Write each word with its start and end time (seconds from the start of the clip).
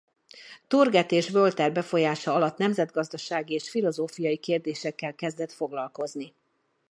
Turgot 0.67 1.11
és 1.11 1.29
Voltaire 1.29 1.71
befolyása 1.73 2.33
alatt 2.33 2.57
nemzetgazdasági 2.57 3.53
és 3.53 3.69
filozófiai 3.69 4.37
kérdésekkel 4.37 5.15
kezdett 5.15 5.51
foglalkozni. 5.51 6.33